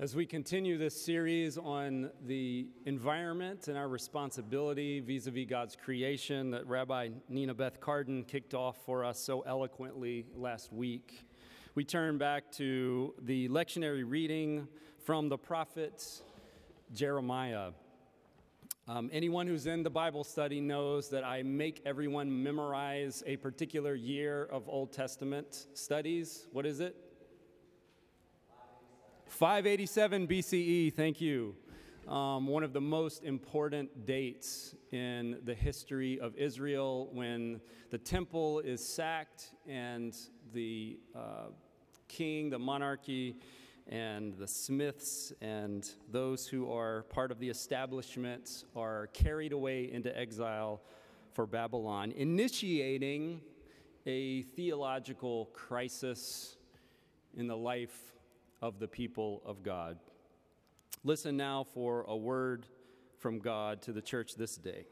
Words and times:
As 0.00 0.16
we 0.16 0.24
continue 0.24 0.78
this 0.78 0.98
series 0.98 1.58
on 1.58 2.10
the 2.24 2.66
environment 2.86 3.68
and 3.68 3.76
our 3.76 3.86
responsibility 3.86 4.98
vis 4.98 5.26
a 5.26 5.30
vis 5.30 5.44
God's 5.46 5.76
creation 5.76 6.52
that 6.52 6.66
Rabbi 6.66 7.10
Nina 7.28 7.52
Beth 7.52 7.82
Cardin 7.82 8.26
kicked 8.26 8.54
off 8.54 8.78
for 8.86 9.04
us 9.04 9.18
so 9.18 9.42
eloquently 9.42 10.24
last 10.34 10.72
week, 10.72 11.26
we 11.74 11.84
turn 11.84 12.16
back 12.16 12.50
to 12.52 13.12
the 13.20 13.50
lectionary 13.50 14.02
reading 14.06 14.66
from 15.04 15.28
the 15.28 15.36
prophet 15.36 16.02
Jeremiah. 16.94 17.72
Um, 18.88 19.10
anyone 19.12 19.46
who's 19.46 19.66
in 19.66 19.82
the 19.82 19.90
Bible 19.90 20.24
study 20.24 20.62
knows 20.62 21.10
that 21.10 21.24
I 21.24 21.42
make 21.42 21.82
everyone 21.84 22.42
memorize 22.42 23.22
a 23.26 23.36
particular 23.36 23.94
year 23.94 24.48
of 24.50 24.66
Old 24.66 24.94
Testament 24.94 25.66
studies. 25.74 26.46
What 26.52 26.64
is 26.64 26.80
it? 26.80 27.09
587 29.40 30.28
BCE, 30.28 30.92
thank 30.92 31.18
you. 31.18 31.56
Um, 32.06 32.46
one 32.46 32.62
of 32.62 32.74
the 32.74 32.80
most 32.82 33.24
important 33.24 34.04
dates 34.04 34.74
in 34.92 35.38
the 35.44 35.54
history 35.54 36.20
of 36.20 36.36
Israel 36.36 37.08
when 37.14 37.62
the 37.88 37.96
temple 37.96 38.60
is 38.60 38.86
sacked 38.86 39.52
and 39.66 40.14
the 40.52 40.98
uh, 41.16 41.46
king, 42.06 42.50
the 42.50 42.58
monarchy, 42.58 43.38
and 43.88 44.36
the 44.36 44.46
smiths 44.46 45.32
and 45.40 45.88
those 46.12 46.46
who 46.46 46.70
are 46.70 47.04
part 47.04 47.30
of 47.30 47.38
the 47.38 47.48
establishment 47.48 48.64
are 48.76 49.06
carried 49.14 49.52
away 49.54 49.90
into 49.90 50.14
exile 50.18 50.82
for 51.32 51.46
Babylon, 51.46 52.12
initiating 52.12 53.40
a 54.04 54.42
theological 54.42 55.46
crisis 55.54 56.58
in 57.34 57.46
the 57.46 57.56
life 57.56 58.10
of 58.62 58.78
the 58.78 58.88
people 58.88 59.42
of 59.44 59.62
God. 59.62 59.98
Listen 61.02 61.36
now 61.36 61.64
for 61.64 62.04
a 62.08 62.16
word 62.16 62.66
from 63.18 63.38
God 63.38 63.82
to 63.82 63.92
the 63.92 64.02
church 64.02 64.34
this 64.34 64.56
day. 64.56 64.84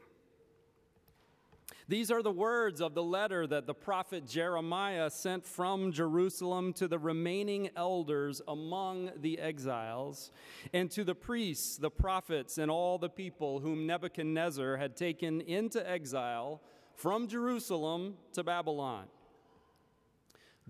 These 1.87 2.11
are 2.11 2.21
the 2.21 2.31
words 2.31 2.81
of 2.81 2.93
the 2.93 3.03
letter 3.03 3.47
that 3.47 3.65
the 3.65 3.73
prophet 3.73 4.27
Jeremiah 4.27 5.09
sent 5.09 5.45
from 5.45 5.91
Jerusalem 5.91 6.71
to 6.73 6.87
the 6.87 6.99
remaining 6.99 7.69
elders 7.75 8.41
among 8.47 9.11
the 9.21 9.39
exiles, 9.39 10.31
and 10.71 10.89
to 10.91 11.03
the 11.03 11.15
priests, 11.15 11.77
the 11.77 11.89
prophets, 11.89 12.59
and 12.59 12.69
all 12.69 12.99
the 12.99 13.09
people 13.09 13.59
whom 13.59 13.87
Nebuchadnezzar 13.87 14.77
had 14.77 14.95
taken 14.95 15.41
into 15.41 15.87
exile 15.87 16.61
from 16.95 17.27
Jerusalem 17.27 18.17
to 18.33 18.43
Babylon. 18.43 19.05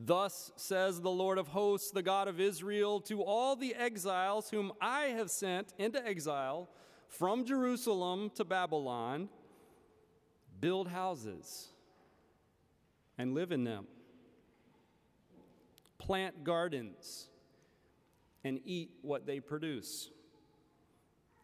Thus 0.02 0.54
says 0.56 1.02
the 1.02 1.12
Lord 1.12 1.38
of 1.38 1.50
hosts, 1.50 1.92
the 1.92 2.02
God 2.02 2.30
of 2.30 2.40
Israel, 2.40 3.02
to 3.02 3.22
all 3.22 3.58
the 3.58 3.76
exiles 3.76 4.50
whom 4.50 4.72
I 4.80 5.08
have 5.08 5.30
sent 5.30 5.74
into 5.78 6.06
exile 6.06 6.70
from 7.10 7.44
Jerusalem 7.44 8.32
to 8.36 8.46
Babylon 8.46 9.28
build 10.62 10.88
houses 10.88 11.68
and 13.18 13.34
live 13.34 13.52
in 13.52 13.66
them, 13.66 13.88
plant 15.98 16.46
gardens 16.46 17.28
and 18.46 18.62
eat 18.64 18.92
what 19.02 19.26
they 19.26 19.42
produce. 19.42 20.10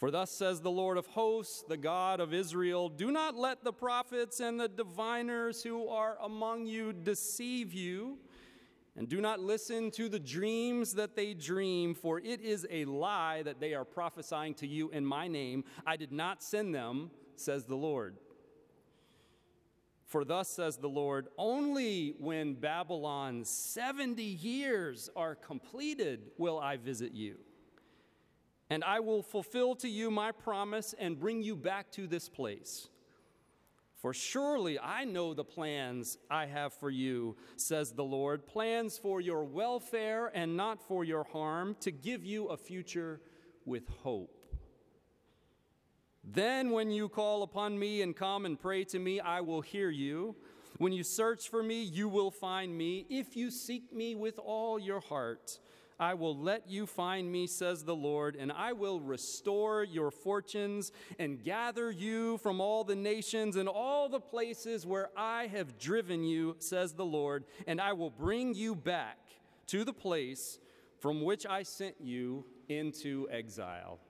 For 0.00 0.10
thus 0.10 0.30
says 0.30 0.62
the 0.62 0.70
Lord 0.70 0.96
of 0.96 1.06
hosts, 1.08 1.62
the 1.68 1.76
God 1.76 2.20
of 2.20 2.32
Israel 2.32 2.88
Do 2.88 3.12
not 3.12 3.36
let 3.36 3.62
the 3.62 3.72
prophets 3.72 4.40
and 4.40 4.58
the 4.58 4.66
diviners 4.66 5.62
who 5.62 5.88
are 5.88 6.16
among 6.22 6.64
you 6.64 6.94
deceive 6.94 7.74
you, 7.74 8.18
and 8.96 9.10
do 9.10 9.20
not 9.20 9.40
listen 9.40 9.90
to 9.92 10.08
the 10.08 10.18
dreams 10.18 10.94
that 10.94 11.16
they 11.16 11.34
dream, 11.34 11.94
for 11.94 12.18
it 12.18 12.40
is 12.40 12.66
a 12.70 12.86
lie 12.86 13.42
that 13.42 13.60
they 13.60 13.74
are 13.74 13.84
prophesying 13.84 14.54
to 14.54 14.66
you 14.66 14.88
in 14.88 15.04
my 15.04 15.28
name. 15.28 15.64
I 15.86 15.98
did 15.98 16.12
not 16.12 16.42
send 16.42 16.74
them, 16.74 17.10
says 17.36 17.66
the 17.66 17.76
Lord. 17.76 18.16
For 20.06 20.24
thus 20.24 20.48
says 20.48 20.78
the 20.78 20.88
Lord, 20.88 21.28
only 21.36 22.14
when 22.18 22.54
Babylon's 22.54 23.50
70 23.50 24.22
years 24.22 25.10
are 25.14 25.34
completed 25.34 26.30
will 26.38 26.58
I 26.58 26.78
visit 26.78 27.12
you 27.12 27.36
and 28.70 28.84
I 28.84 29.00
will 29.00 29.22
fulfill 29.22 29.74
to 29.76 29.88
you 29.88 30.10
my 30.10 30.30
promise 30.30 30.94
and 30.98 31.18
bring 31.18 31.42
you 31.42 31.56
back 31.56 31.90
to 31.92 32.06
this 32.06 32.28
place. 32.28 32.88
For 33.96 34.14
surely 34.14 34.78
I 34.78 35.04
know 35.04 35.34
the 35.34 35.44
plans 35.44 36.16
I 36.30 36.46
have 36.46 36.72
for 36.72 36.88
you, 36.88 37.36
says 37.56 37.92
the 37.92 38.04
Lord 38.04 38.46
plans 38.46 38.96
for 38.96 39.20
your 39.20 39.44
welfare 39.44 40.30
and 40.32 40.56
not 40.56 40.80
for 40.80 41.04
your 41.04 41.24
harm, 41.24 41.76
to 41.80 41.90
give 41.90 42.24
you 42.24 42.46
a 42.46 42.56
future 42.56 43.20
with 43.66 43.86
hope. 44.02 44.34
Then, 46.22 46.70
when 46.70 46.90
you 46.90 47.08
call 47.08 47.42
upon 47.42 47.78
me 47.78 48.02
and 48.02 48.14
come 48.14 48.46
and 48.46 48.58
pray 48.58 48.84
to 48.84 48.98
me, 48.98 49.20
I 49.20 49.40
will 49.40 49.62
hear 49.62 49.90
you. 49.90 50.36
When 50.78 50.92
you 50.92 51.02
search 51.02 51.48
for 51.48 51.62
me, 51.62 51.82
you 51.82 52.08
will 52.08 52.30
find 52.30 52.76
me, 52.76 53.06
if 53.10 53.36
you 53.36 53.50
seek 53.50 53.92
me 53.92 54.14
with 54.14 54.38
all 54.38 54.78
your 54.78 55.00
heart. 55.00 55.58
I 56.00 56.14
will 56.14 56.34
let 56.34 56.68
you 56.70 56.86
find 56.86 57.30
me, 57.30 57.46
says 57.46 57.84
the 57.84 57.94
Lord, 57.94 58.34
and 58.34 58.50
I 58.50 58.72
will 58.72 59.00
restore 59.00 59.84
your 59.84 60.10
fortunes 60.10 60.92
and 61.18 61.44
gather 61.44 61.90
you 61.90 62.38
from 62.38 62.58
all 62.58 62.84
the 62.84 62.96
nations 62.96 63.56
and 63.56 63.68
all 63.68 64.08
the 64.08 64.18
places 64.18 64.86
where 64.86 65.10
I 65.14 65.46
have 65.48 65.78
driven 65.78 66.24
you, 66.24 66.56
says 66.58 66.94
the 66.94 67.04
Lord, 67.04 67.44
and 67.66 67.82
I 67.82 67.92
will 67.92 68.08
bring 68.08 68.54
you 68.54 68.74
back 68.74 69.18
to 69.66 69.84
the 69.84 69.92
place 69.92 70.58
from 71.00 71.22
which 71.22 71.44
I 71.44 71.64
sent 71.64 71.96
you 72.00 72.46
into 72.70 73.28
exile. 73.30 74.00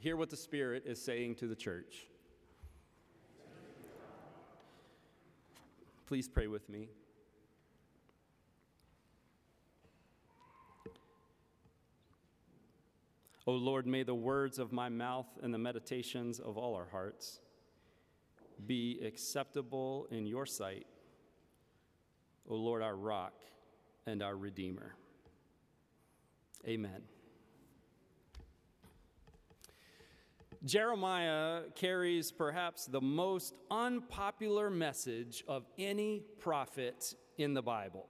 Hear 0.00 0.16
what 0.16 0.30
the 0.30 0.36
Spirit 0.36 0.82
is 0.84 1.00
saying 1.00 1.36
to 1.36 1.46
the 1.46 1.54
church. 1.54 2.08
Please 6.06 6.28
pray 6.28 6.48
with 6.48 6.68
me. 6.68 6.88
O 13.46 13.52
Lord, 13.52 13.86
may 13.86 14.02
the 14.02 14.14
words 14.14 14.58
of 14.58 14.72
my 14.72 14.88
mouth 14.88 15.26
and 15.40 15.54
the 15.54 15.58
meditations 15.58 16.40
of 16.40 16.58
all 16.58 16.74
our 16.74 16.88
hearts 16.90 17.40
be 18.66 19.00
acceptable 19.04 20.08
in 20.10 20.26
your 20.26 20.46
sight, 20.46 20.86
O 22.48 22.56
Lord, 22.56 22.82
our 22.82 22.96
rock 22.96 23.34
and 24.06 24.22
our 24.22 24.36
redeemer. 24.36 24.96
Amen. 26.66 27.02
Jeremiah 30.64 31.62
carries 31.76 32.32
perhaps 32.32 32.86
the 32.86 33.00
most 33.00 33.54
unpopular 33.70 34.70
message 34.70 35.44
of 35.46 35.64
any 35.78 36.24
prophet 36.40 37.14
in 37.38 37.54
the 37.54 37.62
Bible. 37.62 38.08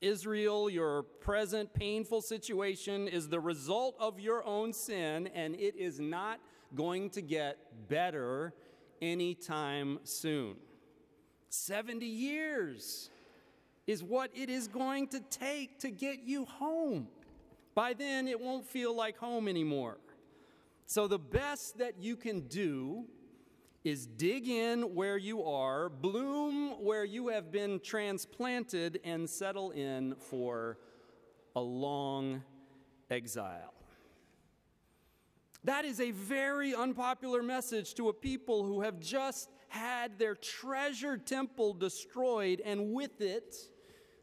Israel, 0.00 0.70
your 0.70 1.02
present 1.02 1.72
painful 1.74 2.22
situation 2.22 3.06
is 3.06 3.28
the 3.28 3.40
result 3.40 3.96
of 3.98 4.18
your 4.18 4.44
own 4.44 4.72
sin, 4.72 5.26
and 5.34 5.54
it 5.54 5.76
is 5.76 6.00
not 6.00 6.40
going 6.74 7.10
to 7.10 7.20
get 7.20 7.58
better 7.88 8.54
anytime 9.02 9.98
soon. 10.04 10.56
70 11.50 12.06
years 12.06 13.10
is 13.86 14.02
what 14.02 14.30
it 14.34 14.48
is 14.48 14.68
going 14.68 15.08
to 15.08 15.20
take 15.20 15.80
to 15.80 15.90
get 15.90 16.20
you 16.20 16.44
home. 16.44 17.08
By 17.74 17.92
then, 17.92 18.28
it 18.28 18.40
won't 18.40 18.66
feel 18.66 18.94
like 18.94 19.18
home 19.18 19.48
anymore. 19.48 19.98
So, 20.86 21.06
the 21.06 21.18
best 21.18 21.78
that 21.78 21.94
you 22.00 22.16
can 22.16 22.40
do 22.40 23.04
is 23.84 24.06
dig 24.06 24.48
in 24.48 24.94
where 24.94 25.16
you 25.16 25.42
are, 25.42 25.88
bloom 25.88 26.82
where 26.82 27.04
you 27.04 27.28
have 27.28 27.50
been 27.50 27.80
transplanted, 27.80 29.00
and 29.04 29.28
settle 29.28 29.70
in 29.70 30.14
for 30.16 30.78
a 31.56 31.60
long 31.60 32.42
exile. 33.10 33.74
That 35.64 35.84
is 35.84 36.00
a 36.00 36.10
very 36.10 36.74
unpopular 36.74 37.42
message 37.42 37.94
to 37.94 38.08
a 38.08 38.12
people 38.12 38.64
who 38.64 38.80
have 38.80 38.98
just 39.00 39.50
had 39.68 40.18
their 40.18 40.34
treasure 40.34 41.16
temple 41.16 41.74
destroyed, 41.74 42.60
and 42.64 42.92
with 42.92 43.20
it, 43.20 43.56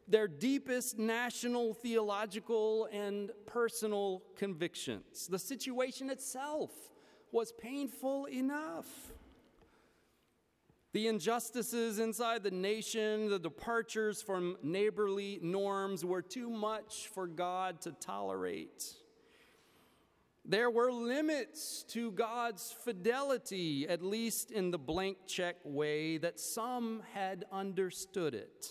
their 0.07 0.27
deepest 0.27 0.97
national, 0.97 1.73
theological, 1.73 2.87
and 2.91 3.31
personal 3.45 4.23
convictions. 4.35 5.27
The 5.27 5.39
situation 5.39 6.09
itself 6.09 6.71
was 7.31 7.51
painful 7.51 8.25
enough. 8.25 8.87
The 10.97 11.05
injustices 11.05 11.99
inside 11.99 12.41
the 12.41 12.49
nation, 12.49 13.29
the 13.29 13.37
departures 13.37 14.23
from 14.23 14.57
neighborly 14.63 15.37
norms 15.43 16.03
were 16.03 16.23
too 16.23 16.49
much 16.49 17.11
for 17.13 17.27
God 17.27 17.81
to 17.81 17.91
tolerate. 17.91 18.95
There 20.43 20.71
were 20.71 20.91
limits 20.91 21.83
to 21.89 22.09
God's 22.13 22.75
fidelity, 22.83 23.87
at 23.87 24.01
least 24.01 24.49
in 24.49 24.71
the 24.71 24.79
blank 24.79 25.17
check 25.27 25.57
way 25.63 26.17
that 26.17 26.39
some 26.39 27.03
had 27.13 27.45
understood 27.51 28.33
it. 28.33 28.65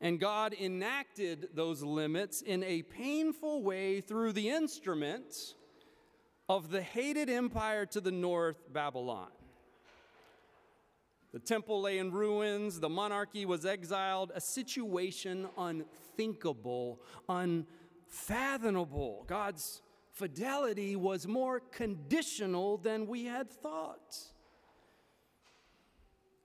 And 0.00 0.18
God 0.18 0.56
enacted 0.60 1.50
those 1.54 1.84
limits 1.84 2.42
in 2.42 2.64
a 2.64 2.82
painful 2.82 3.62
way 3.62 4.00
through 4.00 4.32
the 4.32 4.50
instrument 4.50 5.54
of 6.48 6.72
the 6.72 6.82
hated 6.82 7.30
empire 7.30 7.86
to 7.86 8.00
the 8.00 8.10
north, 8.10 8.72
Babylon. 8.72 9.30
The 11.34 11.40
temple 11.40 11.80
lay 11.80 11.98
in 11.98 12.12
ruins, 12.12 12.78
the 12.78 12.88
monarchy 12.88 13.44
was 13.44 13.66
exiled, 13.66 14.30
a 14.36 14.40
situation 14.40 15.48
unthinkable, 15.58 17.02
unfathomable. 17.28 19.24
God's 19.26 19.82
fidelity 20.12 20.94
was 20.94 21.26
more 21.26 21.58
conditional 21.58 22.76
than 22.78 23.08
we 23.08 23.24
had 23.24 23.50
thought. 23.50 24.16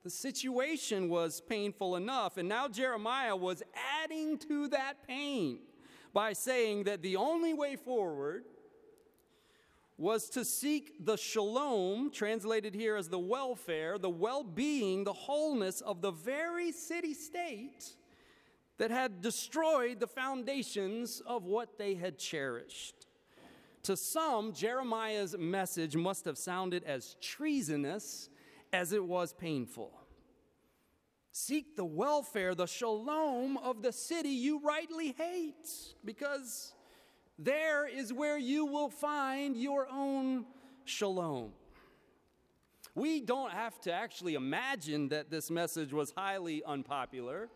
The 0.02 0.10
situation 0.10 1.08
was 1.08 1.40
painful 1.40 1.94
enough, 1.94 2.36
and 2.36 2.48
now 2.48 2.66
Jeremiah 2.66 3.36
was 3.36 3.62
adding 4.02 4.38
to 4.48 4.66
that 4.70 5.06
pain 5.06 5.60
by 6.12 6.32
saying 6.32 6.82
that 6.84 7.00
the 7.00 7.14
only 7.14 7.54
way 7.54 7.76
forward 7.76 8.42
was 10.00 10.30
to 10.30 10.46
seek 10.46 11.04
the 11.04 11.16
shalom, 11.16 12.10
translated 12.10 12.74
here 12.74 12.96
as 12.96 13.10
the 13.10 13.18
welfare, 13.18 13.98
the 13.98 14.08
well 14.08 14.42
being, 14.42 15.04
the 15.04 15.12
wholeness 15.12 15.82
of 15.82 16.00
the 16.00 16.10
very 16.10 16.72
city 16.72 17.12
state 17.12 17.92
that 18.78 18.90
had 18.90 19.20
destroyed 19.20 20.00
the 20.00 20.06
foundations 20.06 21.20
of 21.26 21.44
what 21.44 21.76
they 21.76 21.94
had 21.94 22.18
cherished. 22.18 23.08
To 23.82 23.94
some, 23.94 24.54
Jeremiah's 24.54 25.36
message 25.36 25.94
must 25.96 26.24
have 26.24 26.38
sounded 26.38 26.82
as 26.84 27.16
treasonous 27.20 28.30
as 28.72 28.94
it 28.94 29.04
was 29.04 29.34
painful. 29.34 29.92
Seek 31.30 31.76
the 31.76 31.84
welfare, 31.84 32.54
the 32.54 32.66
shalom 32.66 33.58
of 33.58 33.82
the 33.82 33.92
city 33.92 34.30
you 34.30 34.60
rightly 34.60 35.12
hate, 35.12 35.94
because 36.06 36.72
there 37.42 37.88
is 37.88 38.12
where 38.12 38.36
you 38.36 38.66
will 38.66 38.90
find 38.90 39.56
your 39.56 39.88
own 39.90 40.44
shalom. 40.84 41.52
We 42.94 43.20
don't 43.20 43.52
have 43.52 43.80
to 43.82 43.92
actually 43.92 44.34
imagine 44.34 45.08
that 45.08 45.30
this 45.30 45.50
message 45.50 45.92
was 45.92 46.12
highly 46.14 46.62
unpopular. 46.64 47.48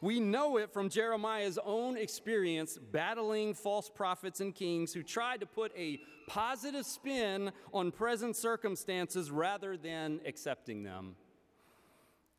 We 0.00 0.20
know 0.20 0.58
it 0.58 0.72
from 0.72 0.90
Jeremiah's 0.90 1.58
own 1.64 1.96
experience 1.96 2.78
battling 2.78 3.54
false 3.54 3.88
prophets 3.88 4.40
and 4.40 4.54
kings 4.54 4.92
who 4.92 5.02
tried 5.02 5.40
to 5.40 5.46
put 5.46 5.72
a 5.76 5.98
positive 6.28 6.84
spin 6.84 7.50
on 7.72 7.90
present 7.90 8.36
circumstances 8.36 9.30
rather 9.30 9.76
than 9.76 10.20
accepting 10.24 10.82
them. 10.82 11.16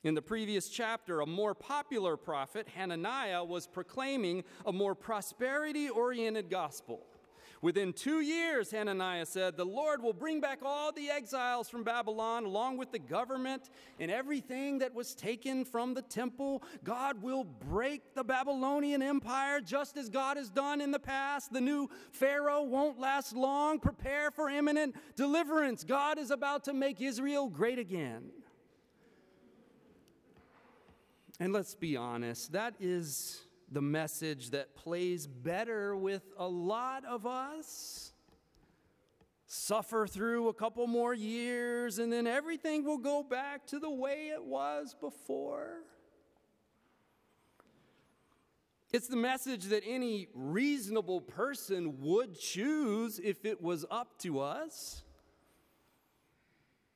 In 0.03 0.15
the 0.15 0.21
previous 0.21 0.67
chapter, 0.67 1.21
a 1.21 1.25
more 1.25 1.55
popular 1.55 2.17
prophet, 2.17 2.67
Hananiah, 2.75 3.41
was 3.41 3.67
proclaiming 3.67 4.43
a 4.65 4.73
more 4.73 4.95
prosperity 4.95 5.87
oriented 5.87 6.49
gospel. 6.49 7.05
Within 7.61 7.93
two 7.93 8.19
years, 8.19 8.71
Hananiah 8.71 9.25
said, 9.25 9.55
the 9.55 9.63
Lord 9.63 10.03
will 10.03 10.11
bring 10.11 10.41
back 10.41 10.59
all 10.61 10.91
the 10.91 11.09
exiles 11.09 11.69
from 11.69 11.85
Babylon, 11.85 12.43
along 12.43 12.75
with 12.75 12.91
the 12.91 12.99
government 12.99 13.69
and 13.97 14.11
everything 14.11 14.79
that 14.79 14.93
was 14.93 15.15
taken 15.15 15.63
from 15.63 15.93
the 15.93 16.01
temple. 16.01 16.61
God 16.83 17.21
will 17.21 17.45
break 17.45 18.13
the 18.13 18.25
Babylonian 18.25 19.01
empire 19.01 19.61
just 19.61 19.95
as 19.95 20.09
God 20.09 20.35
has 20.35 20.49
done 20.49 20.81
in 20.81 20.91
the 20.91 20.99
past. 20.99 21.53
The 21.53 21.61
new 21.61 21.89
Pharaoh 22.11 22.63
won't 22.63 22.99
last 22.99 23.33
long. 23.33 23.79
Prepare 23.79 24.31
for 24.31 24.49
imminent 24.49 24.97
deliverance. 25.15 25.85
God 25.85 26.19
is 26.19 26.31
about 26.31 26.65
to 26.65 26.73
make 26.73 26.99
Israel 26.99 27.47
great 27.47 27.79
again. 27.79 28.23
And 31.43 31.51
let's 31.51 31.75
be 31.75 31.97
honest, 31.97 32.53
that 32.53 32.73
is 32.79 33.41
the 33.69 33.81
message 33.81 34.51
that 34.51 34.77
plays 34.77 35.27
better 35.27 35.93
with 35.93 36.23
a 36.37 36.47
lot 36.47 37.03
of 37.03 37.25
us. 37.25 38.13
Suffer 39.45 40.07
through 40.07 40.47
a 40.47 40.53
couple 40.53 40.87
more 40.87 41.13
years, 41.13 41.99
and 41.99 42.13
then 42.13 42.27
everything 42.27 42.85
will 42.85 42.97
go 42.97 43.23
back 43.23 43.67
to 43.67 43.79
the 43.79 43.89
way 43.89 44.29
it 44.29 44.41
was 44.41 44.95
before. 44.97 45.79
It's 48.93 49.09
the 49.09 49.17
message 49.17 49.65
that 49.65 49.83
any 49.85 50.29
reasonable 50.33 51.19
person 51.19 51.99
would 51.99 52.39
choose 52.39 53.19
if 53.19 53.43
it 53.43 53.61
was 53.61 53.85
up 53.91 54.17
to 54.19 54.39
us. 54.39 55.03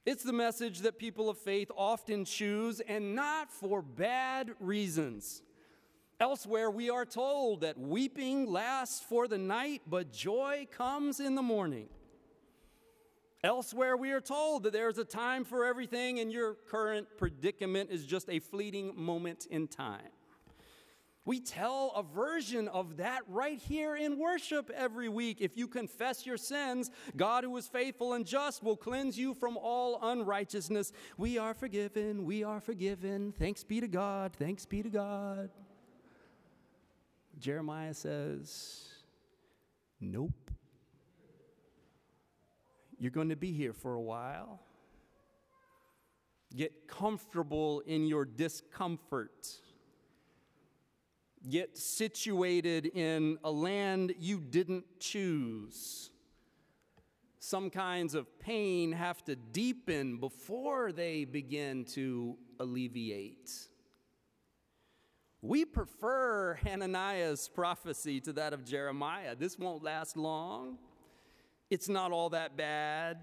It's 0.08 0.24
the 0.24 0.32
message 0.32 0.80
that 0.80 0.98
people 0.98 1.30
of 1.30 1.38
faith 1.38 1.70
often 1.76 2.24
choose, 2.24 2.80
and 2.80 3.14
not 3.14 3.52
for 3.52 3.82
bad 3.82 4.52
reasons. 4.62 5.42
Elsewhere, 6.18 6.72
we 6.72 6.90
are 6.90 7.04
told 7.04 7.60
that 7.60 7.78
weeping 7.78 8.50
lasts 8.50 9.02
for 9.02 9.28
the 9.28 9.38
night, 9.38 9.82
but 9.86 10.14
joy 10.14 10.66
comes 10.72 11.20
in 11.20 11.36
the 11.36 11.42
morning. 11.42 11.90
Elsewhere, 13.44 13.98
we 13.98 14.12
are 14.12 14.22
told 14.22 14.64
that 14.64 14.72
there's 14.72 14.98
a 14.98 15.04
time 15.04 15.44
for 15.44 15.66
everything, 15.66 16.22
and 16.22 16.32
your 16.32 16.54
current 16.54 17.06
predicament 17.18 17.92
is 17.92 18.06
just 18.06 18.30
a 18.30 18.40
fleeting 18.40 18.94
moment 18.96 19.46
in 19.52 19.68
time. 19.68 20.08
We 21.28 21.42
tell 21.42 21.92
a 21.94 22.04
version 22.04 22.70
of 22.70 22.98
that 22.98 23.24
right 23.28 23.60
here 23.60 23.98
in 23.98 24.18
worship 24.18 24.72
every 24.74 25.10
week. 25.10 25.42
If 25.42 25.58
you 25.58 25.68
confess 25.68 26.26
your 26.26 26.38
sins, 26.38 26.90
God, 27.18 27.44
who 27.44 27.58
is 27.58 27.68
faithful 27.68 28.14
and 28.14 28.26
just, 28.26 28.64
will 28.64 28.78
cleanse 28.78 29.18
you 29.18 29.34
from 29.34 29.58
all 29.58 30.00
unrighteousness. 30.02 30.94
We 31.18 31.38
are 31.38 31.54
forgiven. 31.54 32.24
We 32.24 32.46
are 32.46 32.62
forgiven. 32.62 33.34
Thanks 33.38 33.66
be 33.66 33.82
to 33.82 33.90
God. 33.90 34.32
Thanks 34.40 34.66
be 34.66 34.82
to 34.82 34.90
God. 34.90 35.50
Jeremiah 37.38 37.94
says, 37.94 38.88
Nope. 40.00 40.50
You're 42.98 43.12
going 43.12 43.30
to 43.30 43.36
be 43.36 43.52
here 43.52 43.74
for 43.74 43.96
a 43.96 44.02
while. 44.02 44.62
Get 46.56 46.88
comfortable 46.88 47.82
in 47.82 48.08
your 48.08 48.24
discomfort 48.24 49.50
get 51.50 51.78
situated 51.78 52.86
in 52.88 53.38
a 53.44 53.52
land 53.52 54.14
you 54.20 54.40
didn't 54.40 54.86
choose. 55.00 56.12
Some 57.40 57.70
kinds 57.70 58.14
of 58.14 58.40
pain 58.40 58.92
have 58.92 59.24
to 59.26 59.36
deepen 59.36 60.18
before 60.18 60.92
they 60.92 61.24
begin 61.24 61.86
to 61.86 62.38
alleviate. 62.60 63.50
We 65.42 65.64
prefer 65.64 66.56
Hananiah's 66.64 67.48
prophecy 67.48 68.20
to 68.22 68.34
that 68.34 68.54
of 68.54 68.66
Jeremiah. 68.66 69.36
This 69.36 69.58
won't 69.58 69.84
last 69.84 70.18
long. 70.18 70.78
It's 71.70 71.88
not 71.88 72.12
all 72.12 72.30
that 72.32 72.58
bad. 72.58 73.20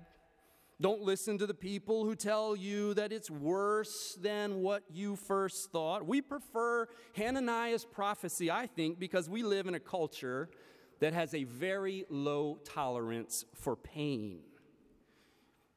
Don't 0.80 1.02
listen 1.02 1.38
to 1.38 1.46
the 1.46 1.54
people 1.54 2.04
who 2.04 2.16
tell 2.16 2.56
you 2.56 2.94
that 2.94 3.12
it's 3.12 3.30
worse 3.30 4.18
than 4.20 4.60
what 4.60 4.82
you 4.92 5.14
first 5.14 5.70
thought. 5.70 6.04
We 6.04 6.20
prefer 6.20 6.88
Hananiah's 7.16 7.84
prophecy, 7.84 8.50
I 8.50 8.66
think, 8.66 8.98
because 8.98 9.28
we 9.28 9.44
live 9.44 9.68
in 9.68 9.74
a 9.74 9.80
culture 9.80 10.50
that 10.98 11.12
has 11.12 11.32
a 11.32 11.44
very 11.44 12.06
low 12.08 12.58
tolerance 12.64 13.44
for 13.54 13.76
pain. 13.76 14.40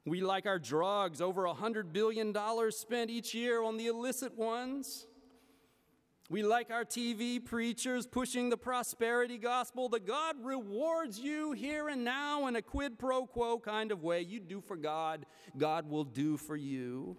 We 0.05 0.21
like 0.21 0.45
our 0.45 0.57
drugs, 0.57 1.21
over 1.21 1.43
$100 1.43 1.93
billion 1.93 2.33
spent 2.71 3.11
each 3.11 3.35
year 3.35 3.61
on 3.61 3.77
the 3.77 3.87
illicit 3.87 4.37
ones. 4.37 5.05
We 6.29 6.43
like 6.43 6.72
our 6.72 6.84
TV 6.84 7.43
preachers 7.43 8.05
pushing 8.05 8.50
the 8.50 8.57
prosperity 8.57 9.38
gospel 9.38 9.88
that 9.89 10.05
God 10.05 10.36
rewards 10.43 11.17
you 11.17 11.53
here 11.53 11.88
and 11.88 12.03
now 12.03 12.48
in 12.48 12.57
a 12.57 12.62
quid 12.62 13.00
pro 13.00 13.25
quo 13.25 13.60
kind 13.60 13.93
of 13.93 14.03
way. 14.03 14.24
You 14.24 14.41
do 14.41 14.60
for 14.60 14.75
God, 14.75 15.25
God 15.57 15.89
will 15.89 16.03
do 16.03 16.36
for 16.36 16.57
you. 16.57 17.15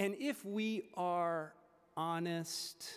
And 0.00 0.16
if 0.18 0.44
we 0.44 0.82
are 0.94 1.54
honest, 1.96 2.90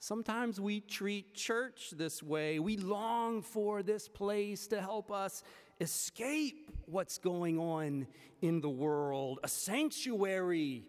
sometimes 0.00 0.60
we 0.60 0.80
treat 0.80 1.32
church 1.32 1.94
this 1.96 2.22
way. 2.22 2.58
We 2.58 2.76
long 2.76 3.40
for 3.40 3.82
this 3.82 4.06
place 4.06 4.66
to 4.66 4.82
help 4.82 5.10
us 5.10 5.42
escape 5.80 6.70
what's 6.84 7.16
going 7.16 7.58
on 7.58 8.06
in 8.42 8.60
the 8.60 8.68
world, 8.68 9.40
a 9.42 9.48
sanctuary 9.48 10.84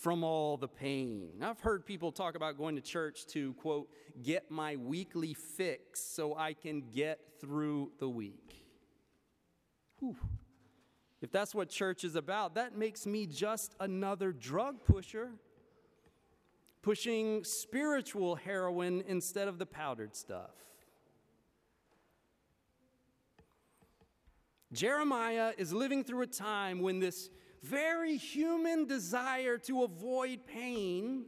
from 0.00 0.22
all 0.22 0.56
the 0.56 0.68
pain. 0.68 1.30
I've 1.42 1.60
heard 1.60 1.84
people 1.84 2.12
talk 2.12 2.36
about 2.36 2.56
going 2.56 2.76
to 2.76 2.82
church 2.82 3.26
to, 3.28 3.52
quote, 3.54 3.88
get 4.22 4.50
my 4.50 4.76
weekly 4.76 5.34
fix 5.34 6.00
so 6.00 6.36
I 6.36 6.52
can 6.52 6.84
get 6.94 7.20
through 7.40 7.92
the 7.98 8.08
week. 8.08 8.64
Whew. 9.98 10.16
If 11.20 11.32
that's 11.32 11.52
what 11.52 11.68
church 11.68 12.04
is 12.04 12.14
about, 12.14 12.54
that 12.54 12.76
makes 12.76 13.06
me 13.06 13.26
just 13.26 13.74
another 13.80 14.30
drug 14.30 14.84
pusher, 14.84 15.30
pushing 16.80 17.42
spiritual 17.42 18.36
heroin 18.36 19.02
instead 19.08 19.48
of 19.48 19.58
the 19.58 19.66
powdered 19.66 20.14
stuff. 20.14 20.50
Jeremiah 24.72 25.54
is 25.58 25.72
living 25.72 26.04
through 26.04 26.22
a 26.22 26.26
time 26.26 26.80
when 26.80 27.00
this 27.00 27.30
very 27.68 28.16
human 28.16 28.86
desire 28.86 29.58
to 29.58 29.82
avoid 29.82 30.46
pain 30.46 31.26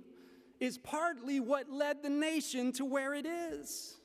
is 0.59 0.79
partly 0.79 1.41
what 1.41 1.71
led 1.71 2.03
the 2.03 2.11
nation 2.11 2.73
to 2.73 2.85
where 2.85 3.15
it 3.15 3.27
is. 3.27 3.97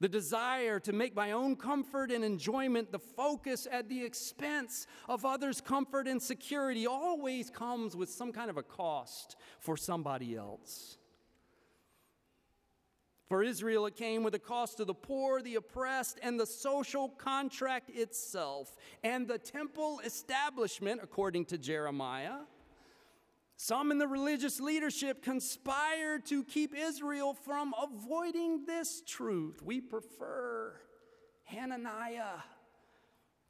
The 0.00 0.08
desire 0.08 0.80
to 0.80 0.92
make 0.92 1.14
my 1.14 1.30
own 1.30 1.54
comfort 1.54 2.10
and 2.10 2.24
enjoyment 2.24 2.90
the 2.90 2.98
focus 2.98 3.68
at 3.70 3.88
the 3.88 4.04
expense 4.04 4.86
of 5.08 5.24
others' 5.24 5.60
comfort 5.60 6.08
and 6.08 6.20
security 6.20 6.86
always 6.86 7.50
comes 7.50 7.94
with 7.94 8.10
some 8.10 8.32
kind 8.32 8.50
of 8.50 8.56
a 8.56 8.62
cost 8.62 9.36
for 9.60 9.76
somebody 9.76 10.36
else. 10.36 10.98
For 13.32 13.42
Israel, 13.42 13.86
it 13.86 13.96
came 13.96 14.24
with 14.24 14.34
a 14.34 14.38
cost 14.38 14.76
to 14.76 14.84
the 14.84 14.92
poor, 14.92 15.40
the 15.40 15.54
oppressed, 15.54 16.18
and 16.22 16.38
the 16.38 16.44
social 16.44 17.08
contract 17.08 17.88
itself, 17.88 18.76
and 19.02 19.26
the 19.26 19.38
temple 19.38 20.02
establishment, 20.04 21.00
according 21.02 21.46
to 21.46 21.56
Jeremiah. 21.56 22.40
Some 23.56 23.90
in 23.90 23.96
the 23.96 24.06
religious 24.06 24.60
leadership 24.60 25.22
conspired 25.22 26.26
to 26.26 26.44
keep 26.44 26.74
Israel 26.76 27.32
from 27.32 27.72
avoiding 27.82 28.66
this 28.66 29.02
truth. 29.06 29.62
We 29.62 29.80
prefer 29.80 30.74
Hananiah 31.44 32.42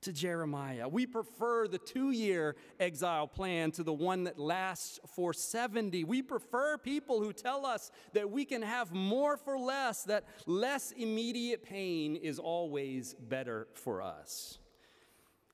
to 0.03 0.13
Jeremiah. 0.13 0.89
We 0.89 1.07
prefer 1.07 1.67
the 1.67 1.79
two 1.79 2.11
year 2.11 2.57
exile 2.79 3.27
plan 3.27 3.71
to 3.73 3.83
the 3.83 3.93
one 3.93 4.25
that 4.25 4.39
lasts 4.39 5.01
for 5.15 5.33
70. 5.33 6.05
We 6.05 6.23
prefer 6.23 6.77
people 6.79 7.23
who 7.23 7.33
tell 7.33 7.65
us 7.65 7.91
that 8.13 8.31
we 8.31 8.45
can 8.45 8.63
have 8.63 8.93
more 8.93 9.37
for 9.37 9.59
less, 9.59 10.05
that 10.05 10.25
less 10.47 10.93
immediate 10.93 11.65
pain 11.65 12.17
is 12.17 12.39
always 12.39 13.15
better 13.15 13.69
for 13.75 14.03
us. 14.03 14.59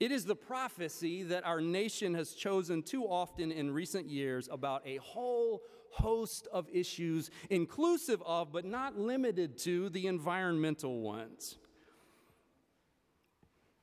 It 0.01 0.13
is 0.13 0.25
the 0.25 0.37
prophecy 0.37 1.25
that 1.25 1.45
our 1.45 1.61
nation 1.61 2.15
has 2.15 2.33
chosen 2.33 2.83
too 2.83 3.05
often 3.05 3.51
in 3.51 3.71
recent 3.71 4.09
years 4.09 4.49
about 4.51 4.83
a 4.87 4.97
whole 4.99 5.63
host 5.91 6.47
of 6.53 6.69
issues, 6.73 7.31
inclusive 7.51 8.23
of, 8.25 8.53
but 8.53 8.65
not 8.65 8.97
limited 8.97 9.59
to, 9.59 9.89
the 9.89 10.07
environmental 10.07 11.01
ones 11.01 11.59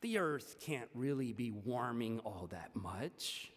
the 0.06 0.20
earth 0.20 0.58
can't 0.60 0.88
really 0.94 1.34
be 1.34 1.50
warming 1.50 2.20
all 2.20 2.48
that 2.52 2.70
much. 2.76 3.52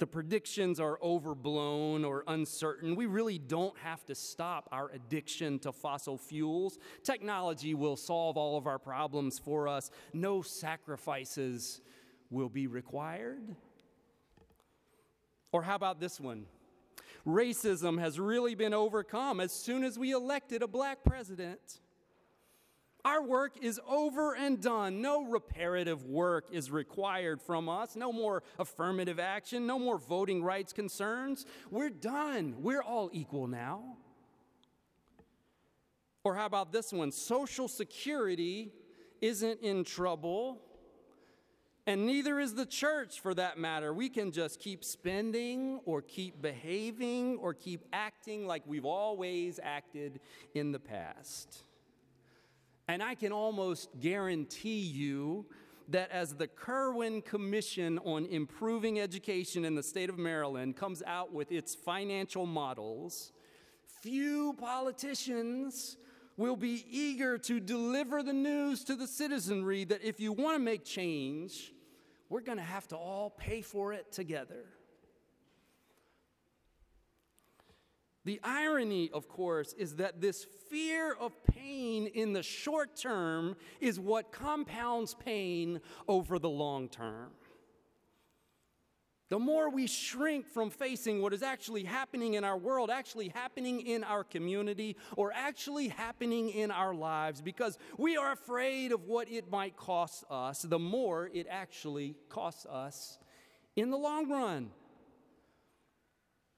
The 0.00 0.08
predictions 0.08 0.80
are 0.80 0.98
overblown 1.00 2.04
or 2.04 2.24
uncertain. 2.26 2.96
We 2.96 3.06
really 3.06 3.38
don't 3.38 3.78
have 3.78 4.04
to 4.06 4.16
stop 4.16 4.68
our 4.72 4.90
addiction 4.90 5.60
to 5.60 5.70
fossil 5.70 6.18
fuels. 6.18 6.80
Technology 7.04 7.74
will 7.74 7.94
solve 7.94 8.36
all 8.36 8.58
of 8.58 8.66
our 8.66 8.80
problems 8.80 9.38
for 9.38 9.68
us. 9.68 9.92
No 10.12 10.42
sacrifices 10.42 11.80
will 12.28 12.48
be 12.48 12.66
required. 12.66 13.54
Or 15.52 15.62
how 15.62 15.76
about 15.76 16.00
this 16.00 16.18
one? 16.18 16.46
Racism 17.24 18.00
has 18.00 18.18
really 18.18 18.56
been 18.56 18.74
overcome 18.74 19.38
as 19.38 19.52
soon 19.52 19.84
as 19.84 19.96
we 19.96 20.10
elected 20.10 20.60
a 20.60 20.68
black 20.68 21.04
president. 21.04 21.78
Our 23.04 23.22
work 23.22 23.52
is 23.62 23.80
over 23.88 24.34
and 24.34 24.60
done. 24.60 25.00
No 25.00 25.24
reparative 25.24 26.04
work 26.04 26.48
is 26.50 26.70
required 26.70 27.40
from 27.40 27.68
us. 27.68 27.96
No 27.96 28.12
more 28.12 28.42
affirmative 28.58 29.18
action. 29.20 29.66
No 29.66 29.78
more 29.78 29.98
voting 29.98 30.42
rights 30.42 30.72
concerns. 30.72 31.46
We're 31.70 31.90
done. 31.90 32.56
We're 32.58 32.82
all 32.82 33.08
equal 33.12 33.46
now. 33.46 33.96
Or 36.24 36.34
how 36.34 36.46
about 36.46 36.72
this 36.72 36.92
one? 36.92 37.12
Social 37.12 37.68
Security 37.68 38.72
isn't 39.20 39.60
in 39.60 39.84
trouble, 39.84 40.60
and 41.86 42.04
neither 42.04 42.38
is 42.38 42.54
the 42.54 42.66
church 42.66 43.20
for 43.20 43.32
that 43.34 43.58
matter. 43.58 43.94
We 43.94 44.08
can 44.08 44.32
just 44.32 44.60
keep 44.60 44.84
spending 44.84 45.80
or 45.86 46.02
keep 46.02 46.42
behaving 46.42 47.38
or 47.38 47.54
keep 47.54 47.84
acting 47.92 48.46
like 48.46 48.62
we've 48.66 48.84
always 48.84 49.58
acted 49.62 50.20
in 50.54 50.72
the 50.72 50.80
past. 50.80 51.62
And 52.88 53.02
I 53.02 53.14
can 53.14 53.32
almost 53.32 53.90
guarantee 54.00 54.80
you 54.80 55.44
that 55.88 56.10
as 56.10 56.34
the 56.34 56.48
Kirwan 56.48 57.22
Commission 57.22 57.98
on 57.98 58.24
Improving 58.26 58.98
Education 58.98 59.66
in 59.66 59.74
the 59.74 59.82
state 59.82 60.08
of 60.08 60.18
Maryland 60.18 60.74
comes 60.74 61.02
out 61.06 61.32
with 61.32 61.52
its 61.52 61.74
financial 61.74 62.46
models, 62.46 63.32
few 64.00 64.54
politicians 64.54 65.98
will 66.38 66.56
be 66.56 66.86
eager 66.90 67.36
to 67.36 67.60
deliver 67.60 68.22
the 68.22 68.32
news 68.32 68.84
to 68.84 68.94
the 68.94 69.06
citizenry 69.06 69.84
that 69.84 70.02
if 70.02 70.18
you 70.18 70.32
want 70.32 70.54
to 70.54 70.58
make 70.58 70.84
change, 70.84 71.74
we're 72.30 72.40
going 72.40 72.58
to 72.58 72.64
have 72.64 72.88
to 72.88 72.96
all 72.96 73.30
pay 73.30 73.60
for 73.60 73.92
it 73.92 74.10
together. 74.12 74.64
The 78.24 78.40
irony, 78.42 79.10
of 79.12 79.28
course, 79.28 79.72
is 79.74 79.96
that 79.96 80.20
this 80.20 80.44
fear 80.68 81.14
of 81.14 81.32
pain 81.44 82.06
in 82.06 82.32
the 82.32 82.42
short 82.42 82.96
term 82.96 83.56
is 83.80 83.98
what 83.98 84.32
compounds 84.32 85.14
pain 85.14 85.80
over 86.06 86.38
the 86.38 86.50
long 86.50 86.88
term. 86.88 87.30
The 89.30 89.38
more 89.38 89.68
we 89.68 89.86
shrink 89.86 90.48
from 90.48 90.70
facing 90.70 91.20
what 91.20 91.34
is 91.34 91.42
actually 91.42 91.84
happening 91.84 92.34
in 92.34 92.44
our 92.44 92.56
world, 92.56 92.88
actually 92.88 93.28
happening 93.28 93.82
in 93.82 94.02
our 94.02 94.24
community, 94.24 94.96
or 95.16 95.32
actually 95.32 95.88
happening 95.88 96.48
in 96.48 96.70
our 96.70 96.94
lives, 96.94 97.42
because 97.42 97.76
we 97.98 98.16
are 98.16 98.32
afraid 98.32 98.90
of 98.90 99.04
what 99.04 99.30
it 99.30 99.50
might 99.50 99.76
cost 99.76 100.24
us, 100.30 100.62
the 100.62 100.78
more 100.78 101.28
it 101.34 101.46
actually 101.50 102.16
costs 102.30 102.64
us 102.64 103.18
in 103.76 103.90
the 103.90 103.98
long 103.98 104.30
run. 104.30 104.70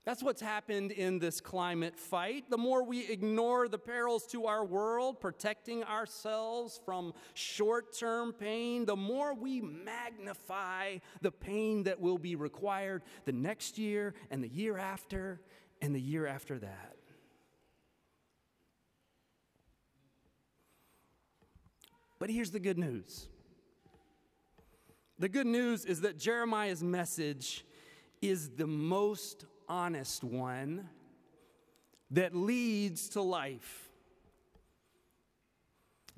That's 0.07 0.23
what's 0.23 0.41
happened 0.41 0.93
in 0.93 1.19
this 1.19 1.41
climate 1.43 1.99
fight. 1.99 2.49
The 2.49 2.57
more 2.57 2.83
we 2.83 3.07
ignore 3.07 3.69
the 3.69 3.79
perils 3.79 4.27
to 4.29 4.47
our 4.47 4.65
world, 4.65 5.21
protecting 5.21 5.85
ourselves 5.85 6.81
from 6.85 7.13
short 7.35 7.97
term 7.97 8.33
pain, 8.33 8.87
the 8.87 8.97
more 8.97 9.35
we 9.35 9.61
magnify 9.61 10.99
the 11.21 11.31
pain 11.31 11.83
that 11.83 12.01
will 12.01 12.17
be 12.17 12.35
required 12.35 13.03
the 13.27 13.33
next 13.33 13.77
year 13.77 14.15
and 14.31 14.43
the 14.43 14.49
year 14.49 14.79
after 14.79 15.41
and 15.83 15.95
the 15.95 16.01
year 16.01 16.27
after 16.27 16.59
that. 16.59 16.97
But 22.19 22.31
here's 22.31 22.51
the 22.51 22.61
good 22.61 22.79
news 22.79 23.27
the 25.19 25.29
good 25.29 25.47
news 25.47 25.85
is 25.85 26.01
that 26.01 26.19
Jeremiah's 26.19 26.83
message 26.83 27.67
is 28.23 28.51
the 28.57 28.67
most 28.67 29.45
honest 29.71 30.25
one 30.25 30.89
that 32.11 32.35
leads 32.35 33.11
to 33.11 33.23
life. 33.23 33.89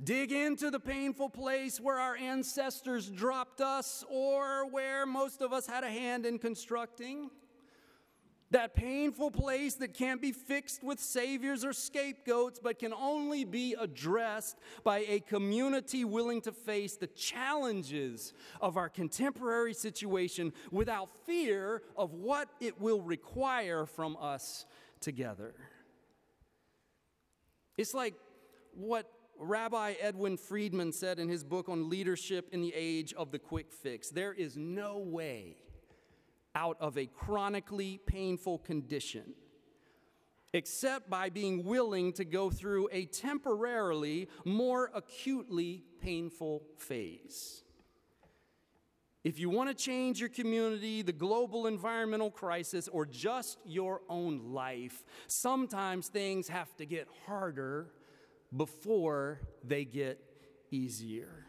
Dig 0.03 0.33
into 0.33 0.71
the 0.71 0.81
painful 0.81 1.29
place 1.29 1.79
where 1.79 1.99
our 1.99 2.17
ancestors 2.17 3.09
dropped 3.09 3.61
us 3.61 4.05
or 4.09 4.67
where 4.71 5.05
most 5.05 5.43
of 5.43 5.53
us 5.53 5.67
had 5.67 5.85
a 5.85 5.91
hand 5.91 6.25
in 6.25 6.39
constructing. 6.39 7.31
That 8.53 8.75
painful 8.75 9.31
place 9.31 9.77
that 9.77 9.95
can't 9.95 10.21
be 10.21 10.31
fixed 10.31 10.85
with 10.85 11.01
saviors 11.01 11.65
or 11.65 11.73
scapegoats, 11.73 12.61
but 12.63 12.79
can 12.79 12.93
only 12.93 13.47
be 13.47 13.75
addressed 13.81 14.59
by 14.85 15.07
a 15.09 15.21
community 15.21 16.05
willing 16.05 16.43
to 16.43 16.53
face 16.53 16.97
the 16.97 17.07
challenges 17.07 18.35
of 18.61 18.77
our 18.77 18.91
contemporary 18.91 19.73
situation 19.73 20.53
without 20.71 21.09
fear 21.25 21.83
of 21.97 22.13
what 22.13 22.51
it 22.61 22.79
will 22.79 23.01
require 23.01 23.87
from 23.87 24.19
us 24.21 24.67
together. 25.01 25.55
It's 27.79 27.95
like 27.95 28.15
what 28.75 29.11
Rabbi 29.39 29.95
Edwin 29.99 30.37
Friedman 30.37 30.93
said 30.93 31.19
in 31.19 31.31
his 31.31 31.43
book 31.43 31.71
on 31.71 31.89
leadership 31.89 32.51
in 32.53 32.61
the 32.61 32.75
age 32.77 33.15
of 33.15 33.31
the 33.31 33.39
quick 33.39 33.73
fix 33.73 34.11
there 34.11 34.33
is 34.33 34.57
no 34.57 34.99
way 34.99 35.57
out 36.55 36.77
of 36.81 36.99
a 36.99 37.07
chronically 37.07 38.01
painful 38.07 38.59
condition, 38.59 39.35
except 40.53 41.09
by 41.09 41.31
being 41.31 41.65
willing 41.65 42.13
to 42.13 42.25
go 42.25 42.51
through 42.51 42.89
a 42.93 43.07
temporarily 43.07 44.29
more 44.45 44.91
acutely 44.95 45.85
painful 46.01 46.63
phase. 46.77 47.63
If 49.25 49.39
you 49.39 49.51
want 49.51 49.69
to 49.69 49.75
change 49.75 50.19
your 50.19 50.29
community, 50.29 51.03
the 51.03 51.13
global 51.13 51.69
environmental 51.69 52.31
crisis, 52.31 52.89
or 52.89 53.07
just 53.07 53.59
your 53.65 54.01
own 54.09 54.53
life, 54.53 55.05
sometimes 55.29 56.09
things 56.09 56.49
have 56.49 56.77
to 56.79 56.87
get 56.87 57.07
harder 57.27 57.93
before 58.55 59.41
they 59.63 59.85
get 59.85 60.19
easier. 60.73 61.47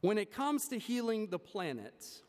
When 0.00 0.16
it 0.16 0.32
comes 0.32 0.68
to 0.68 0.78
healing 0.78 1.26
the 1.26 1.40
planet, 1.40 2.22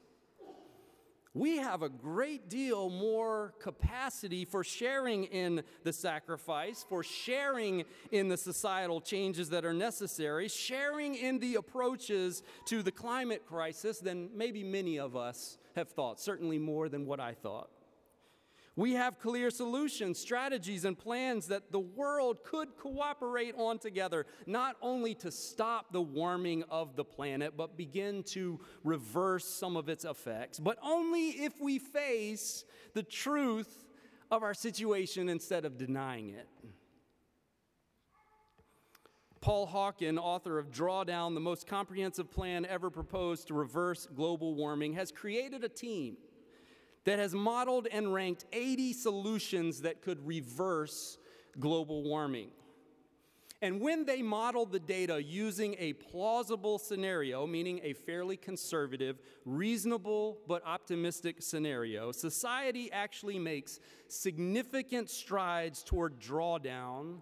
we 1.36 1.58
have 1.58 1.84
a 1.84 1.90
great 1.90 2.50
deal 2.50 2.90
more 2.90 3.54
capacity 3.60 4.44
for 4.44 4.64
sharing 4.64 5.26
in 5.26 5.62
the 5.84 5.94
sacrifice, 5.94 6.84
for 6.90 7.04
sharing 7.04 7.86
in 8.12 8.28
the 8.28 8.38
societal 8.38 9.00
changes 9.00 9.50
that 9.52 9.66
are 9.66 9.74
necessary, 9.74 10.48
sharing 10.48 11.14
in 11.14 11.38
the 11.38 11.56
approaches 11.56 12.42
to 12.66 12.82
the 12.82 12.92
climate 12.92 13.46
crisis 13.46 14.00
than 14.00 14.30
maybe 14.36 14.64
many 14.64 14.98
of 14.98 15.16
us 15.16 15.60
have 15.76 15.90
thought, 15.90 16.20
certainly 16.20 16.58
more 16.58 16.90
than 16.90 17.06
what 17.06 17.20
I 17.20 17.36
thought. 17.36 17.70
We 18.80 18.94
have 18.94 19.20
clear 19.20 19.50
solutions, 19.50 20.18
strategies, 20.20 20.86
and 20.86 20.98
plans 20.98 21.48
that 21.48 21.70
the 21.70 21.82
world 21.82 22.46
could 22.46 22.78
cooperate 22.78 23.54
on 23.58 23.78
together, 23.78 24.26
not 24.46 24.78
only 24.82 25.14
to 25.16 25.32
stop 25.32 25.92
the 25.92 26.02
warming 26.02 26.64
of 26.70 26.96
the 26.96 27.04
planet, 27.04 27.56
but 27.58 27.76
begin 27.76 28.24
to 28.28 28.58
reverse 28.86 29.44
some 29.44 29.76
of 29.76 29.90
its 29.90 30.06
effects, 30.06 30.60
but 30.60 30.78
only 30.82 31.28
if 31.28 31.60
we 31.60 31.78
face 31.78 32.64
the 32.94 33.04
truth 33.04 33.86
of 34.32 34.44
our 34.44 34.54
situation 34.54 35.28
instead 35.28 35.66
of 35.66 35.78
denying 35.78 36.30
it. 36.30 36.48
Paul 39.42 39.68
Hawken, 39.68 40.18
author 40.18 40.58
of 40.58 40.72
Drawdown, 40.72 41.34
the 41.34 41.42
most 41.42 41.68
comprehensive 41.68 42.32
plan 42.32 42.66
ever 42.66 42.90
proposed 42.90 43.48
to 43.50 43.54
reverse 43.54 44.08
global 44.16 44.56
warming, 44.56 44.94
has 44.94 45.12
created 45.12 45.66
a 45.66 45.70
team 45.70 46.16
that 47.10 47.18
has 47.18 47.34
modeled 47.34 47.88
and 47.92 48.14
ranked 48.14 48.46
80 48.54 48.94
solutions 48.94 49.82
that 49.82 50.00
could 50.04 50.24
reverse 50.28 51.18
global 51.60 52.04
warming. 52.04 52.50
And 53.64 53.82
when 53.82 54.06
they 54.06 54.22
modeled 54.22 54.72
the 54.72 54.80
data 54.80 55.22
using 55.22 55.76
a 55.80 55.94
plausible 55.94 56.78
scenario, 56.78 57.48
meaning 57.48 57.82
a 57.82 57.94
fairly 57.94 58.38
conservative, 58.38 59.18
reasonable, 59.44 60.38
but 60.48 60.62
optimistic 60.68 61.42
scenario, 61.42 62.12
society 62.12 62.92
actually 62.92 63.40
makes 63.40 63.80
significant 64.08 65.10
strides 65.10 65.84
toward 65.84 66.20
drawdown, 66.22 67.22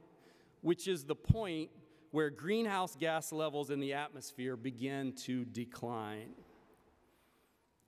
which 0.61 0.89
is 0.89 1.05
the 1.05 1.15
point 1.15 1.69
where 2.11 2.29
greenhouse 2.29 2.97
gas 2.97 3.31
levels 3.31 3.69
in 3.69 3.79
the 3.79 3.93
atmosphere 3.93 4.57
begin 4.57 5.13
to 5.13 5.45
decline. 5.45 6.33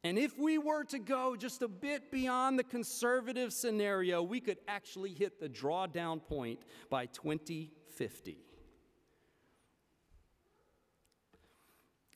And 0.03 0.17
if 0.17 0.37
we 0.37 0.57
were 0.57 0.85
to 0.85 0.99
go 0.99 1.35
just 1.35 1.61
a 1.61 1.67
bit 1.67 2.09
beyond 2.09 2.57
the 2.57 2.63
conservative 2.63 3.51
scenario, 3.51 4.23
we 4.23 4.39
could 4.39 4.57
actually 4.67 5.13
hit 5.13 5.39
the 5.39 5.49
drawdown 5.49 6.23
point 6.23 6.59
by 6.89 7.07
2050. 7.07 8.37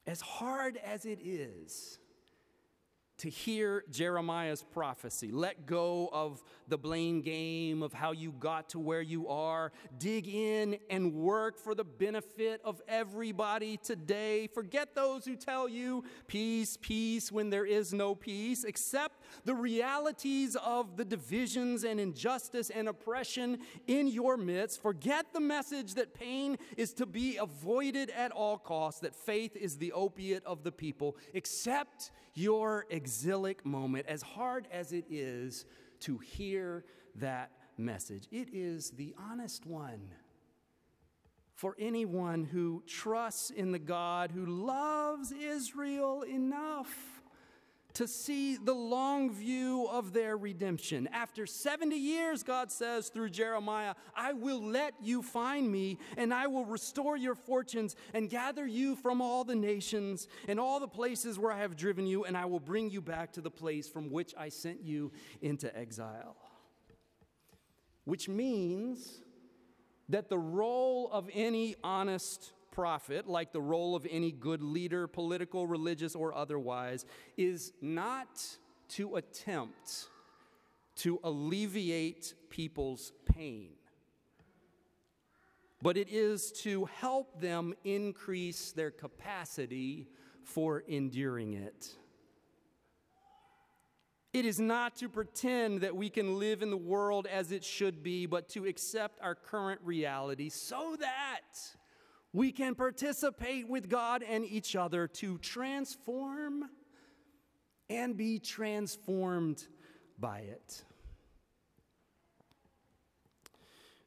As 0.07 0.21
hard 0.21 0.77
as 0.77 1.05
it 1.05 1.19
is 1.21 1.99
to 3.17 3.29
hear 3.29 3.83
Jeremiah's 3.91 4.63
prophecy. 4.63 5.31
Let 5.31 5.65
go 5.65 6.09
of 6.11 6.43
the 6.67 6.77
blame 6.77 7.21
game 7.21 7.83
of 7.83 7.93
how 7.93 8.11
you 8.11 8.31
got 8.31 8.69
to 8.69 8.79
where 8.79 9.01
you 9.01 9.27
are. 9.27 9.71
Dig 9.97 10.27
in 10.27 10.77
and 10.89 11.13
work 11.13 11.57
for 11.57 11.75
the 11.75 11.83
benefit 11.83 12.61
of 12.63 12.81
everybody 12.87 13.77
today. 13.77 14.47
Forget 14.47 14.95
those 14.95 15.25
who 15.25 15.35
tell 15.35 15.69
you 15.69 16.03
peace, 16.27 16.77
peace 16.81 17.31
when 17.31 17.49
there 17.49 17.65
is 17.65 17.93
no 17.93 18.15
peace. 18.15 18.63
Accept 18.63 19.22
the 19.45 19.55
realities 19.55 20.55
of 20.55 20.97
the 20.97 21.05
divisions 21.05 21.83
and 21.83 21.99
injustice 21.99 22.69
and 22.69 22.87
oppression 22.87 23.59
in 23.87 24.07
your 24.07 24.37
midst. 24.37 24.81
Forget 24.81 25.27
the 25.33 25.39
message 25.39 25.95
that 25.95 26.13
pain 26.13 26.57
is 26.77 26.93
to 26.93 27.05
be 27.05 27.37
avoided 27.37 28.09
at 28.11 28.31
all 28.31 28.57
costs, 28.57 29.01
that 29.01 29.15
faith 29.15 29.55
is 29.55 29.77
the 29.77 29.91
opiate 29.91 30.43
of 30.45 30.63
the 30.63 30.71
people. 30.71 31.17
Accept 31.33 32.11
your 32.33 32.85
exilic 32.89 33.65
moment, 33.65 34.07
as 34.07 34.21
hard 34.21 34.67
as 34.71 34.91
it 34.91 35.05
is 35.09 35.65
to 36.01 36.17
hear 36.17 36.83
that 37.15 37.51
message. 37.77 38.27
It 38.31 38.49
is 38.51 38.91
the 38.91 39.13
honest 39.17 39.65
one 39.65 40.09
for 41.53 41.75
anyone 41.79 42.43
who 42.43 42.83
trusts 42.87 43.49
in 43.49 43.71
the 43.71 43.79
God 43.79 44.31
who 44.31 44.45
loves 44.45 45.31
Israel 45.31 46.23
enough 46.23 47.12
to 47.93 48.07
see 48.07 48.57
the 48.57 48.73
long 48.73 49.31
view 49.31 49.87
of 49.91 50.13
their 50.13 50.35
redemption. 50.35 51.07
After 51.11 51.45
70 51.45 51.95
years, 51.95 52.41
God 52.41 52.71
says 52.71 53.09
through 53.09 53.29
Jeremiah, 53.29 53.93
I 54.15 54.33
will 54.33 54.61
let 54.61 54.95
you 55.01 55.21
find 55.21 55.71
me, 55.71 55.99
and 56.17 56.33
I 56.33 56.47
will 56.47 56.65
restore 56.65 57.15
your 57.15 57.35
fortunes 57.35 57.95
and 58.13 58.29
gather 58.29 58.65
you 58.65 58.95
from 58.95 59.21
all 59.21 59.43
the 59.43 59.55
nations 59.55 60.27
and 60.47 60.59
all 60.59 60.79
the 60.79 60.87
places 60.87 61.37
where 61.37 61.51
I 61.51 61.59
have 61.59 61.75
driven 61.75 62.07
you, 62.07 62.25
and 62.25 62.35
I 62.35 62.45
will 62.45 62.59
bring 62.59 62.89
you 62.89 63.01
back 63.01 63.33
to 63.33 63.41
the 63.41 63.51
place 63.51 63.87
from 63.87 64.09
which 64.09 64.33
I 64.37 64.49
sent 64.49 64.81
you 64.81 65.11
into 65.41 65.75
exile. 65.77 66.35
Which 68.05 68.27
means 68.27 69.21
that 70.09 70.29
the 70.29 70.37
role 70.37 71.09
of 71.11 71.29
any 71.33 71.75
honest 71.83 72.52
prophet, 72.73 73.27
like 73.27 73.53
the 73.53 73.61
role 73.61 73.95
of 73.95 74.05
any 74.09 74.31
good 74.31 74.61
leader, 74.61 75.07
political, 75.07 75.67
religious, 75.67 76.15
or 76.15 76.33
otherwise, 76.33 77.05
is 77.37 77.71
not 77.81 78.43
to 78.89 79.15
attempt 79.15 80.07
to 80.95 81.19
alleviate 81.23 82.33
people's 82.49 83.13
pain, 83.25 83.69
but 85.81 85.97
it 85.97 86.09
is 86.09 86.51
to 86.51 86.85
help 86.85 87.39
them 87.39 87.73
increase 87.83 88.71
their 88.71 88.91
capacity 88.91 90.07
for 90.43 90.79
enduring 90.87 91.53
it. 91.53 91.95
It 94.33 94.45
is 94.45 94.59
not 94.59 94.95
to 94.97 95.09
pretend 95.09 95.81
that 95.81 95.95
we 95.95 96.09
can 96.09 96.39
live 96.39 96.63
in 96.63 96.71
the 96.71 96.77
world 96.77 97.27
as 97.27 97.51
it 97.51 97.63
should 97.63 98.01
be, 98.01 98.25
but 98.25 98.49
to 98.49 98.65
accept 98.65 99.19
our 99.21 99.35
current 99.35 99.79
reality 99.83 100.49
so 100.49 100.95
that 100.99 101.41
we 102.33 102.51
can 102.51 102.73
participate 102.73 103.69
with 103.69 103.87
God 103.87 104.23
and 104.23 104.43
each 104.43 104.75
other 104.75 105.07
to 105.07 105.37
transform 105.37 106.65
and 107.89 108.17
be 108.17 108.39
transformed 108.39 109.67
by 110.17 110.39
it. 110.39 110.83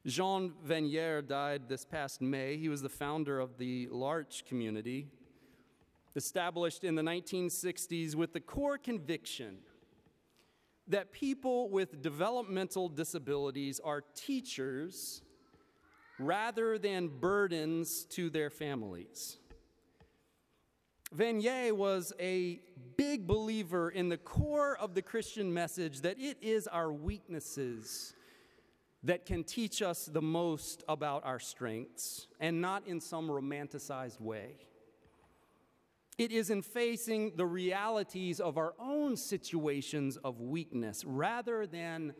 Jean 0.05 0.53
Vanier 0.65 1.25
died 1.25 1.67
this 1.67 1.85
past 1.85 2.21
May. 2.21 2.57
He 2.57 2.69
was 2.69 2.81
the 2.81 2.89
founder 2.89 3.39
of 3.39 3.57
the 3.57 3.87
L'Arche 3.91 4.45
community, 4.45 5.07
established 6.15 6.83
in 6.83 6.95
the 6.95 7.01
1960s 7.01 8.15
with 8.15 8.33
the 8.33 8.39
core 8.39 8.77
conviction 8.77 9.57
that 10.87 11.11
people 11.11 11.69
with 11.69 12.01
developmental 12.01 12.87
disabilities 12.87 13.81
are 13.83 14.03
teachers 14.15 15.21
rather 16.19 16.77
than 16.77 17.07
burdens 17.07 18.05
to 18.05 18.29
their 18.29 18.49
families. 18.49 19.37
Vanier 21.15 21.71
was 21.71 22.11
a 22.19 22.59
big 22.97 23.27
believer 23.27 23.89
in 23.89 24.09
the 24.09 24.17
core 24.17 24.77
of 24.77 24.93
the 24.93 25.01
Christian 25.01 25.53
message 25.53 26.01
that 26.01 26.19
it 26.19 26.37
is 26.41 26.67
our 26.67 26.91
weaknesses 26.91 28.13
that 29.03 29.25
can 29.25 29.43
teach 29.43 29.81
us 29.81 30.05
the 30.05 30.21
most 30.21 30.83
about 30.89 31.23
our 31.23 31.39
strengths, 31.39 32.27
and 32.39 32.61
not 32.61 32.85
in 32.87 32.99
some 32.99 33.29
romanticized 33.29 34.19
way. 34.19 34.55
It 36.17 36.31
is 36.31 36.49
in 36.49 36.63
facing 36.63 37.35
the 37.35 37.45
realities 37.45 38.39
of 38.39 38.57
our 38.57 38.73
own 38.79 39.15
situations 39.15 40.17
of 40.17 40.41
weakness 40.41 41.05
rather 41.05 41.67
than 41.67 42.15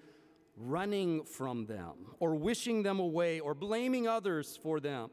running 0.57 1.23
from 1.23 1.65
them 1.65 1.93
or 2.19 2.35
wishing 2.35 2.83
them 2.83 2.99
away 2.99 3.39
or 3.39 3.53
blaming 3.53 4.07
others 4.07 4.57
for 4.61 4.79
them. 4.79 5.09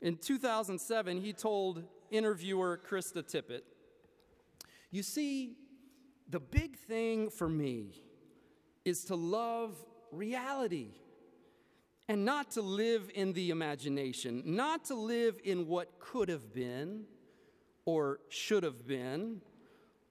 In 0.00 0.16
2007, 0.16 1.20
he 1.20 1.32
told 1.32 1.84
interviewer 2.10 2.78
Krista 2.86 3.22
Tippett, 3.22 3.62
You 4.90 5.02
see, 5.02 5.56
the 6.28 6.40
big 6.40 6.76
thing 6.76 7.30
for 7.30 7.48
me 7.48 8.02
is 8.84 9.04
to 9.04 9.14
love 9.14 9.76
reality 10.12 10.88
and 12.08 12.24
not 12.24 12.50
to 12.52 12.60
live 12.60 13.10
in 13.14 13.32
the 13.32 13.50
imagination, 13.50 14.42
not 14.44 14.84
to 14.86 14.94
live 14.94 15.38
in 15.42 15.66
what 15.66 15.98
could 15.98 16.28
have 16.28 16.52
been 16.52 17.04
or 17.86 18.20
should 18.28 18.62
have 18.62 18.86
been 18.86 19.40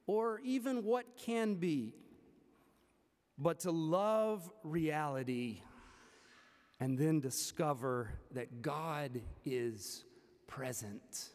or 0.05 0.39
even 0.43 0.83
what 0.83 1.17
can 1.17 1.55
be, 1.55 1.93
but 3.37 3.59
to 3.61 3.71
love 3.71 4.49
reality 4.63 5.61
and 6.79 6.97
then 6.97 7.19
discover 7.19 8.09
that 8.31 8.61
God 8.61 9.21
is 9.45 10.03
present. 10.47 11.29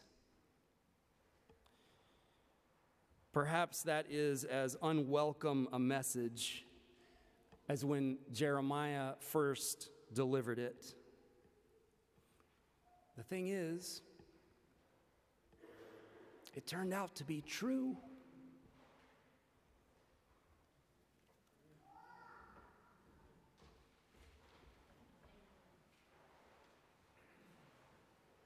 Perhaps 3.31 3.83
that 3.83 4.05
is 4.09 4.43
as 4.43 4.75
unwelcome 4.81 5.67
a 5.71 5.79
message 5.79 6.65
as 7.67 7.85
when 7.85 8.17
Jeremiah 8.31 9.13
first 9.19 9.89
delivered 10.13 10.59
it. 10.59 10.93
The 13.17 13.23
thing 13.23 13.47
is, 13.47 14.01
it 16.55 16.65
turned 16.65 16.93
out 16.93 17.15
to 17.15 17.23
be 17.23 17.41
true. 17.41 17.97